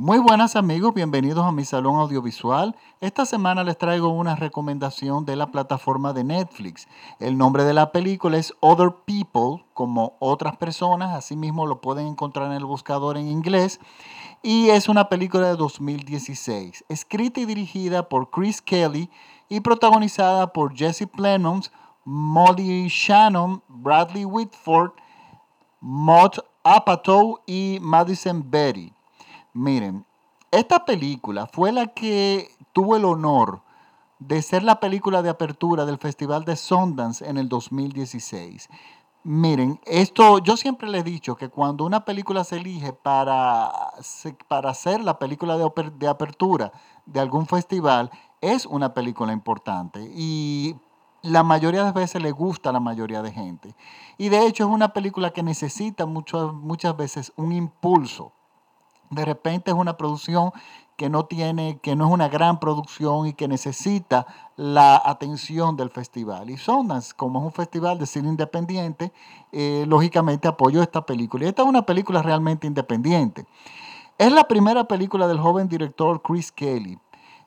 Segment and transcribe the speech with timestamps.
[0.00, 2.76] Muy buenas amigos, bienvenidos a mi salón audiovisual.
[3.00, 6.86] Esta semana les traigo una recomendación de la plataforma de Netflix.
[7.18, 12.46] El nombre de la película es Other People, como otras personas, asimismo lo pueden encontrar
[12.46, 13.80] en el buscador en inglés.
[14.40, 19.10] Y es una película de 2016, escrita y dirigida por Chris Kelly
[19.48, 21.72] y protagonizada por Jesse Plemons,
[22.04, 24.92] Molly Shannon, Bradley Whitford,
[25.80, 28.92] Mott Apatow y Madison Betty.
[29.52, 30.04] Miren,
[30.50, 33.62] esta película fue la que tuvo el honor
[34.18, 38.68] de ser la película de apertura del Festival de Sundance en el 2016.
[39.24, 43.70] Miren, esto yo siempre le he dicho que cuando una película se elige para,
[44.48, 46.72] para ser la película de, apertura
[47.04, 50.76] de algún festival, es una película importante y
[51.22, 53.74] la mayoría de veces le gusta a la mayoría de gente.
[54.16, 58.32] Y de hecho es una película que necesita muchas veces un impulso
[59.10, 60.52] de repente es una producción
[60.98, 65.90] que no tiene, que no es una gran producción y que necesita la atención del
[65.90, 66.50] festival.
[66.50, 69.12] Y Sundance, como es un festival de cine independiente,
[69.52, 71.44] eh, lógicamente apoyó esta película.
[71.44, 73.46] Y esta es una película realmente independiente.
[74.18, 76.98] Es la primera película del joven director Chris Kelly.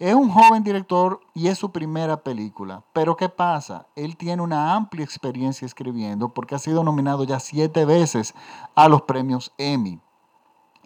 [0.00, 2.82] Es un joven director y es su primera película.
[2.92, 3.86] Pero ¿qué pasa?
[3.94, 8.34] Él tiene una amplia experiencia escribiendo porque ha sido nominado ya siete veces
[8.74, 10.00] a los premios Emmy.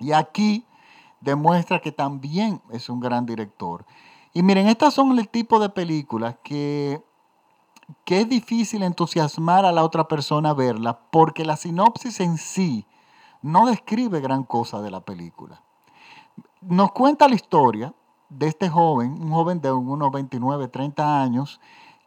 [0.00, 0.66] Y aquí
[1.20, 3.84] demuestra que también es un gran director.
[4.32, 7.02] Y miren, estas son el tipo de películas que,
[8.04, 12.86] que es difícil entusiasmar a la otra persona a verla porque la sinopsis en sí
[13.42, 15.62] no describe gran cosa de la película.
[16.60, 17.94] Nos cuenta la historia
[18.28, 21.60] de este joven, un joven de unos 29, 30 años,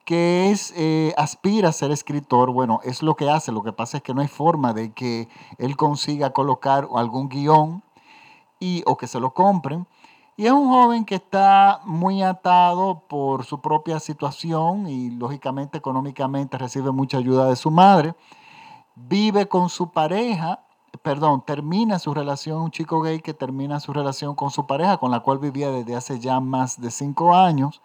[0.06, 3.98] que es, eh, aspira a ser escritor, bueno, es lo que hace, lo que pasa
[3.98, 7.84] es que no hay forma de que él consiga colocar algún guion
[8.60, 9.88] y, o que se lo compren.
[10.36, 16.58] Y es un joven que está muy atado por su propia situación y lógicamente económicamente
[16.58, 18.16] recibe mucha ayuda de su madre.
[18.96, 20.66] Vive con su pareja,
[21.04, 25.12] perdón, termina su relación, un chico gay que termina su relación con su pareja, con
[25.12, 27.82] la cual vivía desde hace ya más de cinco años.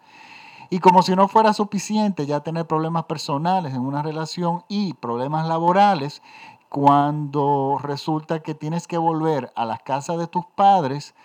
[0.69, 5.47] Y como si no fuera suficiente ya tener problemas personales en una relación y problemas
[5.47, 6.21] laborales,
[6.69, 11.15] cuando resulta que tienes que volver a la casa de tus padres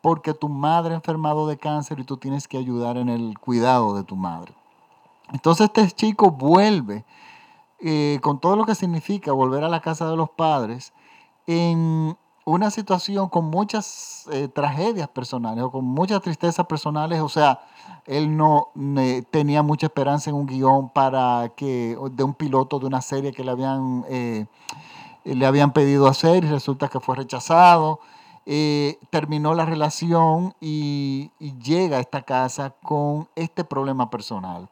[0.00, 3.94] porque tu madre ha enfermado de cáncer y tú tienes que ayudar en el cuidado
[3.94, 4.54] de tu madre.
[5.32, 7.04] Entonces este chico vuelve
[7.80, 10.94] eh, con todo lo que significa volver a la casa de los padres
[11.46, 17.60] en una situación con muchas eh, tragedias personales o con muchas tristezas personales, o sea,
[18.06, 18.68] él no
[19.32, 23.42] tenía mucha esperanza en un guion para que, de un piloto de una serie que
[23.42, 24.46] le habían, eh,
[25.24, 27.98] le habían pedido hacer y resulta que fue rechazado.
[28.46, 34.68] Eh, terminó la relación y, y llega a esta casa con este problema personal.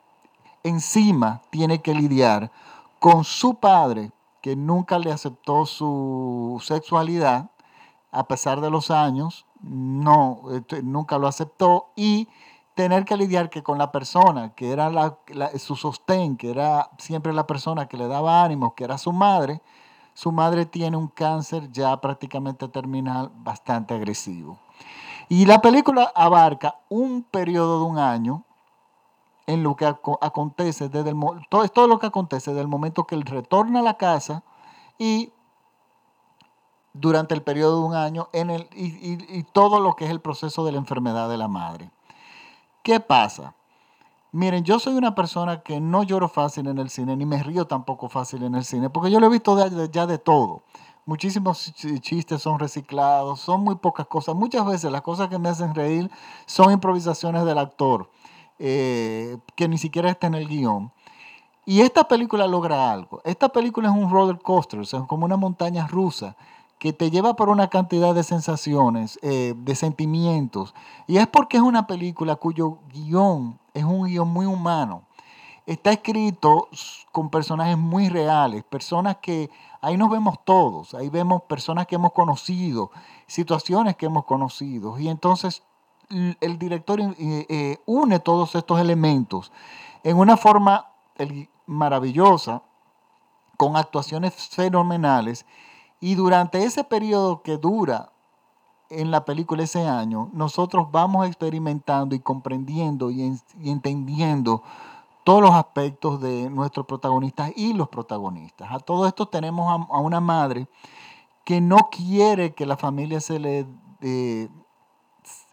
[0.62, 2.52] Encima tiene que lidiar
[3.00, 7.50] con su padre, que nunca le aceptó su sexualidad,
[8.14, 12.28] a pesar de los años, no, este, nunca lo aceptó y
[12.74, 14.90] tener que lidiar que con la persona que era
[15.58, 19.62] su sostén, que era siempre la persona que le daba ánimos, que era su madre,
[20.12, 24.58] su madre tiene un cáncer ya prácticamente terminal bastante agresivo.
[25.28, 28.44] Y la película abarca un periodo de un año
[29.46, 31.16] en lo que acontece desde el
[31.48, 34.42] todo, todo lo que acontece desde el momento que él retorna a la casa
[34.98, 35.32] y
[36.94, 40.64] durante el periodo de un año en el, y, todo lo que es el proceso
[40.64, 41.90] de la enfermedad de la madre.
[42.82, 43.54] ¿Qué pasa?
[44.32, 47.66] Miren, yo soy una persona que no lloro fácil en el cine, ni me río
[47.66, 49.56] tampoco fácil en el cine, porque yo lo he visto
[49.90, 50.62] ya de todo.
[51.06, 54.34] Muchísimos chistes son reciclados, son muy pocas cosas.
[54.34, 56.10] Muchas veces las cosas que me hacen reír
[56.46, 58.10] son improvisaciones del actor,
[58.58, 60.92] eh, que ni siquiera está en el guion.
[61.66, 63.20] Y esta película logra algo.
[63.24, 66.36] Esta película es un roller coaster, o sea, como una montaña rusa
[66.84, 70.74] que te lleva por una cantidad de sensaciones, eh, de sentimientos.
[71.06, 75.04] Y es porque es una película cuyo guion es un guion muy humano.
[75.64, 76.68] Está escrito
[77.10, 79.48] con personajes muy reales, personas que
[79.80, 82.90] ahí nos vemos todos, ahí vemos personas que hemos conocido,
[83.26, 84.98] situaciones que hemos conocido.
[84.98, 85.62] Y entonces
[86.10, 89.52] el director eh, eh, une todos estos elementos
[90.02, 90.90] en una forma
[91.64, 92.60] maravillosa,
[93.56, 95.46] con actuaciones fenomenales
[96.00, 98.12] y durante ese periodo que dura
[98.90, 104.62] en la película ese año, nosotros vamos experimentando y comprendiendo y, entendiendo
[105.24, 108.68] todos los aspectos de nuestros protagonistas y los protagonistas.
[108.70, 110.68] A todo esto tenemos a, una madre
[111.44, 113.66] que no quiere que la familia se le,
[114.02, 114.48] eh,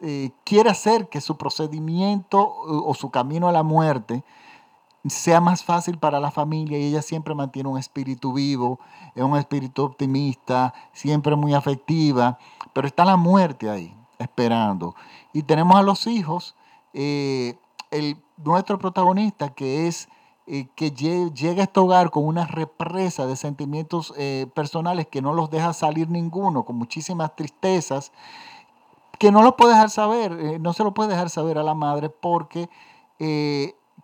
[0.02, 4.24] eh, quiere hacer que su procedimiento o su camino a la muerte
[5.10, 8.80] sea más fácil para la familia y ella siempre mantiene un espíritu vivo,
[9.16, 12.38] es un espíritu optimista, siempre muy afectiva,
[12.74, 14.96] pero está la muerte ahí, esperando.
[15.34, 16.56] Y tenemos a los hijos,
[16.94, 17.58] eh,
[17.90, 20.08] el, nuestro protagonista que es
[20.48, 25.34] eh, que llega a este hogar con una represa de sentimientos eh, personales que no
[25.34, 28.12] los deja salir ninguno, con muchísimas tristezas,
[29.18, 32.10] que no lo puede dejar saber, no se lo puede dejar saber a la madre
[32.10, 32.70] porque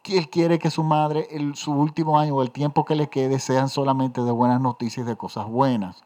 [0.05, 3.39] él quiere que su madre, el, su último año o el tiempo que le quede,
[3.39, 6.03] sean solamente de buenas noticias, de cosas buenas.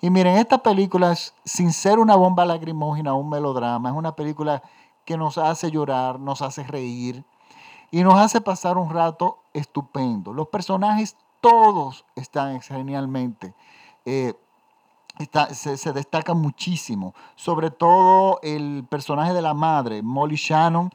[0.00, 4.62] Y miren, esta película, es, sin ser una bomba lacrimógena un melodrama, es una película
[5.04, 7.24] que nos hace llorar, nos hace reír
[7.90, 10.32] y nos hace pasar un rato estupendo.
[10.32, 13.54] Los personajes todos están genialmente.
[14.04, 14.34] Eh,
[15.52, 20.90] se, se, destacan muchísimo, sobre todo el personaje de la madre, Molly Shannon,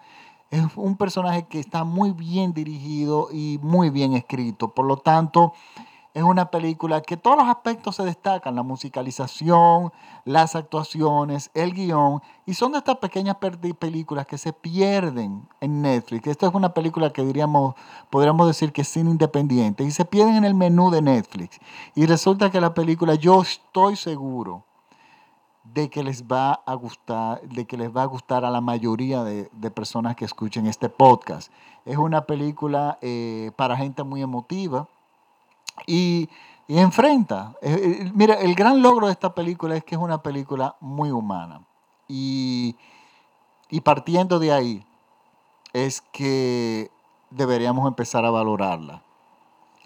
[0.52, 4.68] es un personaje que está muy bien dirigido y muy bien escrito.
[4.68, 5.54] Por lo tanto,
[6.14, 9.94] es una película que todos los aspectos se destacan, la musicalización,
[10.26, 16.28] las actuaciones, el guion, y son de estas pequeñas películas que se pierden en Netflix.
[16.28, 17.76] Esta es una película que diríamos,
[18.10, 21.60] podríamos decir que es cine independiente, y se pierden en el menú de Netflix.
[21.96, 24.66] Y resulta que la película, yo estoy seguro,
[25.64, 29.24] de que les va a gustar, de que les va a gustar a la mayoría
[29.24, 31.52] de, personas que escuchen este podcast.
[31.86, 34.88] Es una película eh, para gente muy emotiva
[35.86, 36.30] y,
[36.68, 37.54] enfrenta.
[37.62, 41.12] Eh, eh, mira, el gran logro de esta película es que es una película muy
[41.12, 41.62] humana.
[42.08, 42.76] Y,
[43.70, 44.86] y partiendo de ahí,
[45.74, 46.90] es que
[47.30, 49.04] deberíamos empezar a valorarla.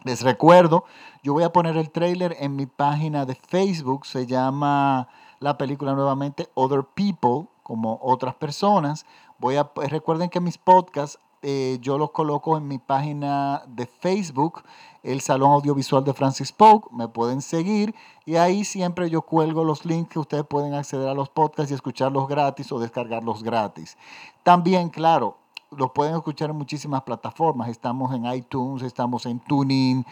[0.03, 0.85] Les recuerdo,
[1.23, 5.07] yo voy a poner el trailer en mi página de Facebook, se llama
[5.39, 9.05] la película nuevamente Other People, como otras personas.
[9.39, 13.85] Voy a, pues, recuerden que mis podcasts eh, yo los coloco en mi página de
[13.85, 14.63] Facebook,
[15.03, 16.91] el Salón Audiovisual de Francis Polk.
[16.91, 17.93] Me pueden seguir
[18.25, 21.75] y ahí siempre yo cuelgo los links que ustedes pueden acceder a los podcasts y
[21.75, 23.95] escucharlos gratis o descargarlos gratis.
[24.41, 25.37] También, claro,
[25.69, 27.69] los pueden escuchar en muchísimas plataformas.
[27.69, 30.03] Estamos en iTunes, estamos en TuneIn.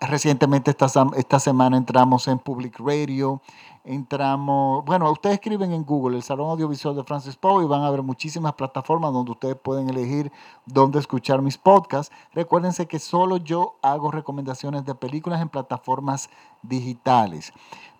[0.00, 0.86] Recientemente esta,
[1.16, 3.40] esta semana entramos en Public Radio,
[3.82, 7.90] entramos, bueno, ustedes escriben en Google el Salón Audiovisual de Francis Poe y van a
[7.90, 10.30] ver muchísimas plataformas donde ustedes pueden elegir
[10.66, 12.14] dónde escuchar mis podcasts.
[12.32, 16.30] Recuérdense que solo yo hago recomendaciones de películas en plataformas
[16.62, 17.52] digitales.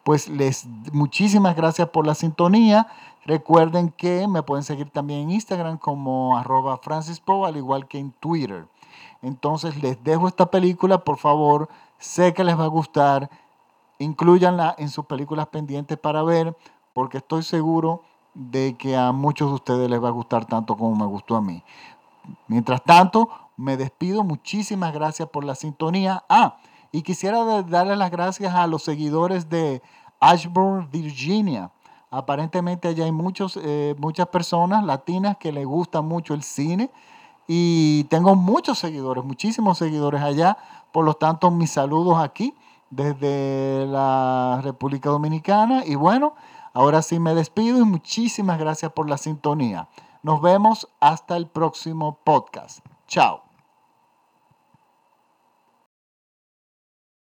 [0.04, 2.86] Pues les muchísimas gracias por la sintonía.
[3.24, 7.98] Recuerden que me pueden seguir también en Instagram como arroba Francis Poe, al igual que
[7.98, 8.68] en Twitter.
[9.20, 11.68] Entonces les dejo esta película, por favor,
[11.98, 13.30] sé que les va a gustar
[13.98, 16.56] incluyanla en sus películas pendientes para ver,
[16.92, 18.02] porque estoy seguro
[18.34, 21.40] de que a muchos de ustedes les va a gustar tanto como me gustó a
[21.40, 21.62] mí.
[22.46, 24.22] Mientras tanto, me despido.
[24.22, 26.24] Muchísimas gracias por la sintonía.
[26.28, 26.58] Ah,
[26.92, 29.82] y quisiera darle las gracias a los seguidores de
[30.20, 31.70] Ashburn, Virginia.
[32.10, 36.90] Aparentemente allá hay muchos, eh, muchas personas latinas que les gusta mucho el cine
[37.46, 40.56] y tengo muchos seguidores, muchísimos seguidores allá.
[40.92, 42.54] Por lo tanto, mis saludos aquí
[42.90, 45.84] desde la República Dominicana.
[45.84, 46.34] Y bueno,
[46.72, 49.88] ahora sí me despido y muchísimas gracias por la sintonía.
[50.22, 52.80] Nos vemos hasta el próximo podcast.
[53.06, 53.47] Chao.